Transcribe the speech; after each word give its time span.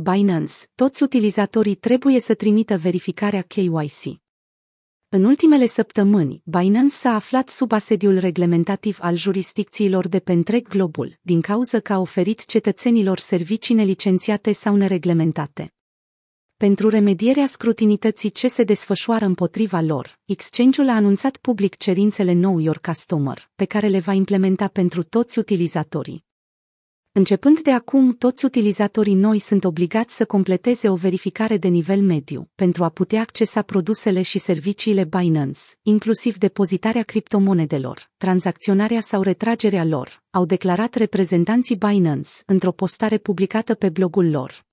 Binance, 0.00 0.52
toți 0.74 1.02
utilizatorii 1.02 1.74
trebuie 1.74 2.20
să 2.20 2.34
trimită 2.34 2.76
verificarea 2.76 3.42
KYC. 3.42 4.20
În 5.08 5.24
ultimele 5.24 5.66
săptămâni, 5.66 6.42
Binance 6.44 6.94
s-a 6.94 7.14
aflat 7.14 7.48
sub 7.48 7.72
asediul 7.72 8.18
reglementativ 8.18 8.98
al 9.00 9.16
jurisdicțiilor 9.16 10.08
de 10.08 10.18
pe 10.18 10.32
întreg 10.32 10.68
globul, 10.68 11.18
din 11.20 11.40
cauză 11.40 11.80
că 11.80 11.92
a 11.92 11.98
oferit 11.98 12.44
cetățenilor 12.44 13.18
servicii 13.18 13.74
nelicențiate 13.74 14.52
sau 14.52 14.76
nereglementate. 14.76 15.72
Pentru 16.56 16.88
remedierea 16.88 17.46
scrutinității 17.46 18.30
ce 18.30 18.48
se 18.48 18.64
desfășoară 18.64 19.24
împotriva 19.24 19.80
lor, 19.80 20.18
exchange-ul 20.24 20.88
a 20.88 20.94
anunțat 20.94 21.36
public 21.36 21.76
cerințele 21.76 22.32
Know 22.32 22.58
Your 22.58 22.78
Customer, 22.78 23.50
pe 23.54 23.64
care 23.64 23.86
le 23.88 23.98
va 23.98 24.12
implementa 24.12 24.68
pentru 24.68 25.02
toți 25.02 25.38
utilizatorii. 25.38 26.26
Începând 27.18 27.60
de 27.60 27.70
acum, 27.70 28.12
toți 28.12 28.44
utilizatorii 28.44 29.14
noi 29.14 29.38
sunt 29.38 29.64
obligați 29.64 30.16
să 30.16 30.24
completeze 30.24 30.88
o 30.88 30.94
verificare 30.94 31.56
de 31.56 31.68
nivel 31.68 32.00
mediu 32.00 32.50
pentru 32.54 32.84
a 32.84 32.88
putea 32.88 33.20
accesa 33.20 33.62
produsele 33.62 34.22
și 34.22 34.38
serviciile 34.38 35.04
Binance, 35.04 35.60
inclusiv 35.82 36.36
depozitarea 36.36 37.02
criptomonedelor, 37.02 38.10
tranzacționarea 38.16 39.00
sau 39.00 39.22
retragerea 39.22 39.84
lor, 39.84 40.22
au 40.30 40.44
declarat 40.44 40.94
reprezentanții 40.94 41.76
Binance 41.76 42.30
într-o 42.46 42.72
postare 42.72 43.18
publicată 43.18 43.74
pe 43.74 43.88
blogul 43.88 44.30
lor. 44.30 44.66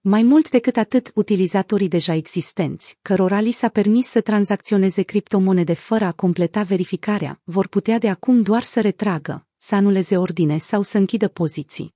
Mai 0.00 0.22
mult 0.22 0.50
decât 0.50 0.76
atât, 0.76 1.10
utilizatorii 1.14 1.88
deja 1.88 2.14
existenți, 2.14 2.98
cărora 3.02 3.40
li 3.40 3.50
s-a 3.50 3.68
permis 3.68 4.06
să 4.06 4.20
tranzacționeze 4.20 5.02
criptomonede 5.02 5.74
fără 5.74 6.04
a 6.04 6.12
completa 6.12 6.62
verificarea, 6.62 7.40
vor 7.44 7.68
putea 7.68 7.98
de 7.98 8.08
acum 8.08 8.42
doar 8.42 8.62
să 8.62 8.80
retragă, 8.80 9.45
să 9.56 9.74
anuleze 9.74 10.16
ordine 10.16 10.58
sau 10.58 10.82
să 10.82 10.98
închidă 10.98 11.28
poziții. 11.28 11.94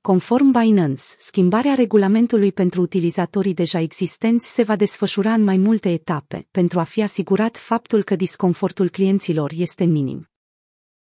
Conform 0.00 0.50
Binance, 0.50 1.02
schimbarea 1.18 1.74
regulamentului 1.74 2.52
pentru 2.52 2.80
utilizatorii 2.80 3.54
deja 3.54 3.78
existenți 3.78 4.52
se 4.52 4.62
va 4.62 4.76
desfășura 4.76 5.32
în 5.32 5.42
mai 5.42 5.56
multe 5.56 5.88
etape, 5.88 6.48
pentru 6.50 6.78
a 6.78 6.82
fi 6.82 7.02
asigurat 7.02 7.56
faptul 7.56 8.02
că 8.02 8.16
disconfortul 8.16 8.88
clienților 8.88 9.52
este 9.54 9.84
minim. 9.84 10.28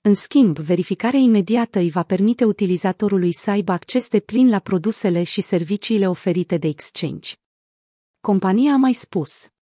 În 0.00 0.14
schimb, 0.14 0.58
verificarea 0.58 1.20
imediată 1.20 1.78
îi 1.78 1.90
va 1.90 2.02
permite 2.02 2.44
utilizatorului 2.44 3.32
să 3.32 3.50
aibă 3.50 3.72
acces 3.72 4.08
de 4.08 4.20
plin 4.20 4.48
la 4.48 4.58
produsele 4.58 5.22
și 5.22 5.40
serviciile 5.40 6.08
oferite 6.08 6.56
de 6.56 6.68
exchange. 6.68 7.32
Compania 8.20 8.72
a 8.72 8.76
mai 8.76 8.92
spus. 8.92 9.53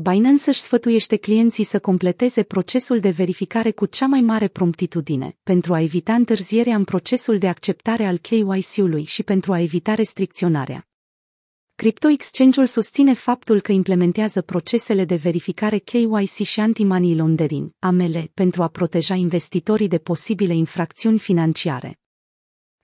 Binance 0.00 0.50
își 0.50 0.60
sfătuiește 0.60 1.16
clienții 1.16 1.64
să 1.64 1.78
completeze 1.78 2.42
procesul 2.42 3.00
de 3.00 3.10
verificare 3.10 3.70
cu 3.70 3.86
cea 3.86 4.06
mai 4.06 4.20
mare 4.20 4.48
promptitudine, 4.48 5.36
pentru 5.42 5.74
a 5.74 5.80
evita 5.80 6.14
întârzierea 6.14 6.74
în 6.74 6.84
procesul 6.84 7.38
de 7.38 7.48
acceptare 7.48 8.04
al 8.06 8.18
KYC-ului 8.18 9.04
și 9.04 9.22
pentru 9.22 9.52
a 9.52 9.60
evita 9.60 9.94
restricționarea. 9.94 10.88
Crypto 11.74 12.08
Exchange-ul 12.08 12.66
susține 12.66 13.14
faptul 13.14 13.60
că 13.60 13.72
implementează 13.72 14.42
procesele 14.42 15.04
de 15.04 15.14
verificare 15.14 15.78
KYC 15.78 16.44
și 16.44 16.60
anti-money 16.60 17.14
laundering, 17.14 17.70
AML, 17.78 18.30
pentru 18.34 18.62
a 18.62 18.68
proteja 18.68 19.14
investitorii 19.14 19.88
de 19.88 19.98
posibile 19.98 20.54
infracțiuni 20.54 21.18
financiare. 21.18 21.97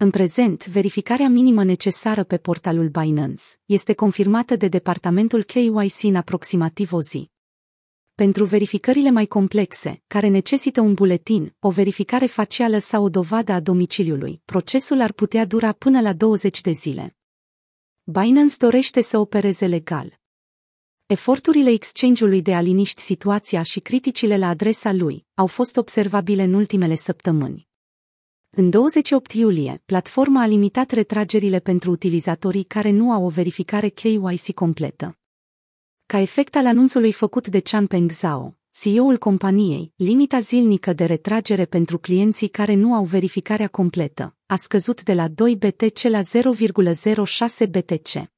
În 0.00 0.10
prezent, 0.10 0.66
verificarea 0.66 1.28
minimă 1.28 1.64
necesară 1.64 2.24
pe 2.24 2.38
portalul 2.38 2.88
Binance 2.88 3.42
este 3.64 3.94
confirmată 3.94 4.56
de 4.56 4.68
departamentul 4.68 5.42
KYC 5.42 6.02
în 6.02 6.14
aproximativ 6.14 6.92
o 6.92 7.00
zi. 7.00 7.30
Pentru 8.14 8.44
verificările 8.44 9.10
mai 9.10 9.26
complexe, 9.26 10.02
care 10.06 10.28
necesită 10.28 10.80
un 10.80 10.94
buletin, 10.94 11.54
o 11.58 11.70
verificare 11.70 12.26
facială 12.26 12.78
sau 12.78 13.04
o 13.04 13.08
dovadă 13.08 13.52
a 13.52 13.60
domiciliului, 13.60 14.42
procesul 14.44 15.00
ar 15.00 15.12
putea 15.12 15.44
dura 15.44 15.72
până 15.72 16.00
la 16.00 16.12
20 16.12 16.60
de 16.60 16.70
zile. 16.70 17.16
Binance 18.02 18.54
dorește 18.58 19.00
să 19.00 19.18
opereze 19.18 19.66
legal. 19.66 20.20
Eforturile 21.06 21.70
exchange-ului 21.70 22.42
de 22.42 22.54
a 22.54 22.60
liniști 22.60 23.00
situația 23.00 23.62
și 23.62 23.80
criticile 23.80 24.36
la 24.36 24.48
adresa 24.48 24.92
lui 24.92 25.26
au 25.34 25.46
fost 25.46 25.76
observabile 25.76 26.42
în 26.42 26.54
ultimele 26.54 26.94
săptămâni. 26.94 27.67
În 28.50 28.70
28 28.70 29.32
iulie, 29.32 29.82
platforma 29.86 30.42
a 30.42 30.46
limitat 30.46 30.90
retragerile 30.90 31.58
pentru 31.58 31.90
utilizatorii 31.90 32.64
care 32.64 32.90
nu 32.90 33.12
au 33.12 33.24
o 33.24 33.28
verificare 33.28 33.88
KYC 33.88 34.54
completă. 34.54 35.18
Ca 36.06 36.18
efect 36.18 36.56
al 36.56 36.66
anunțului 36.66 37.12
făcut 37.12 37.48
de 37.48 37.60
Changpeng 37.60 38.10
Zhao, 38.10 38.56
CEO-ul 38.70 39.18
companiei, 39.18 39.92
limita 39.96 40.40
zilnică 40.40 40.92
de 40.92 41.04
retragere 41.04 41.64
pentru 41.64 41.98
clienții 41.98 42.48
care 42.48 42.74
nu 42.74 42.94
au 42.94 43.04
verificarea 43.04 43.68
completă 43.68 44.36
a 44.46 44.56
scăzut 44.56 45.02
de 45.02 45.14
la 45.14 45.28
2 45.28 45.56
BTC 45.56 46.02
la 46.02 46.20
0,06 46.20 47.68
BTC. 47.70 48.37